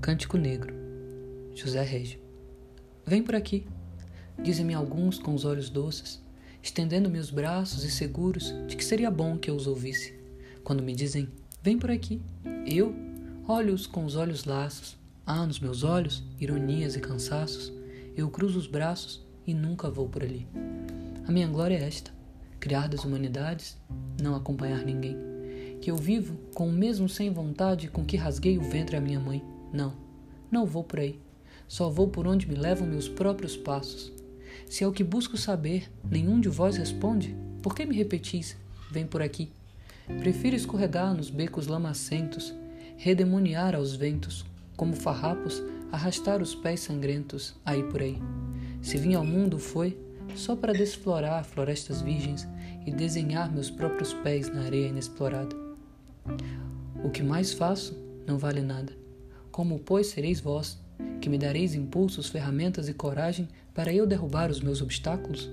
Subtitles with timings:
[0.00, 0.72] Cântico Negro,
[1.54, 2.20] José Régio.
[3.04, 3.66] Vem por aqui,
[4.40, 6.22] dizem-me alguns com os olhos doces,
[6.62, 10.14] estendendo-me os braços e seguros de que seria bom que eu os ouvisse.
[10.62, 11.28] Quando me dizem,
[11.62, 12.22] vem por aqui,
[12.64, 12.94] eu
[13.46, 14.96] olho-os com os olhos laços.
[15.26, 17.72] Há nos meus olhos ironias e cansaços.
[18.16, 20.46] Eu cruzo os braços e nunca vou por ali.
[21.26, 22.12] A minha glória é esta:
[22.60, 23.76] criar das humanidades,
[24.22, 25.16] não acompanhar ninguém.
[25.82, 29.18] Que eu vivo com o mesmo sem vontade com que rasguei o ventre à minha
[29.18, 29.42] mãe.
[29.72, 29.92] Não,
[30.50, 31.18] não vou por aí.
[31.66, 34.12] Só vou por onde me levam meus próprios passos.
[34.66, 38.56] Se é o que busco saber, nenhum de vós responde, por que me repetis?
[38.90, 39.52] Vem por aqui.
[40.18, 42.54] Prefiro escorregar nos becos lamacentos,
[42.96, 44.44] redemoniar aos ventos,
[44.76, 45.62] como farrapos,
[45.92, 48.20] arrastar os pés sangrentos, aí por aí.
[48.80, 49.98] Se vim ao mundo foi
[50.34, 52.46] só para desflorar florestas virgens
[52.86, 55.54] e desenhar meus próprios pés na areia inexplorada.
[57.02, 58.92] O que mais faço não vale nada.
[59.58, 60.78] Como, pois, sereis vós,
[61.20, 65.50] que me dareis impulsos, ferramentas e coragem para eu derrubar os meus obstáculos?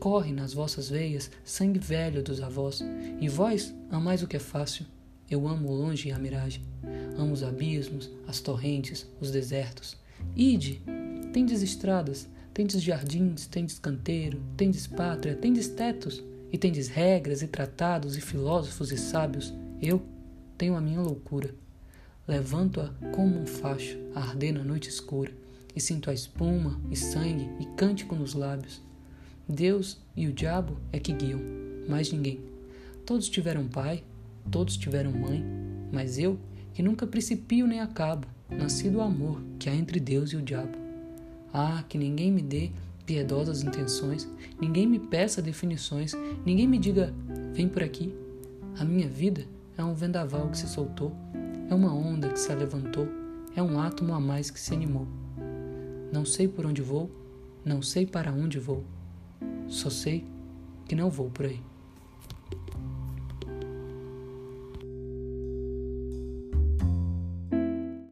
[0.00, 2.82] Corre nas vossas veias sangue velho dos avós,
[3.20, 4.86] e vós amais o que é fácil.
[5.30, 6.62] Eu amo o longe e a miragem.
[7.18, 9.94] Amo os abismos, as torrentes, os desertos.
[10.34, 10.80] Ide,
[11.30, 18.16] tendes estradas, tendes jardins, tendes canteiro, tendes pátria, tendes tetos, e tendes regras e tratados
[18.16, 19.52] e filósofos e sábios.
[19.82, 20.00] Eu
[20.56, 21.54] tenho a minha loucura.
[22.28, 25.32] Levanto-a como um facho a arder na noite escura,
[25.74, 28.82] e sinto a espuma e sangue e cântico nos lábios.
[29.48, 31.40] Deus e o diabo é que guiam,
[31.88, 32.38] mais ninguém.
[33.06, 34.04] Todos tiveram pai,
[34.50, 35.42] todos tiveram mãe,
[35.90, 36.38] mas eu,
[36.74, 40.76] que nunca principio nem acabo, nasci do amor que há entre Deus e o diabo.
[41.50, 42.70] Ah, que ninguém me dê
[43.06, 44.28] piedosas intenções,
[44.60, 46.12] ninguém me peça definições,
[46.44, 47.14] ninguém me diga,
[47.54, 48.14] vem por aqui.
[48.78, 49.46] A minha vida
[49.78, 51.16] é um vendaval que se soltou
[51.68, 53.06] é uma onda que se levantou,
[53.54, 55.06] é um átomo a mais que se animou.
[56.12, 57.10] Não sei por onde vou,
[57.64, 58.84] não sei para onde vou,
[59.66, 60.24] só sei
[60.86, 61.60] que não vou por aí.